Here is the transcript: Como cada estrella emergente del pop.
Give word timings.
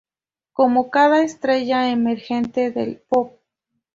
Como 0.53 0.89
cada 0.89 1.21
estrella 1.23 1.91
emergente 1.91 2.71
del 2.71 3.03
pop. 3.07 3.37